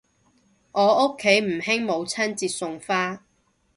[0.71, 3.21] 我屋企唔興母親節送花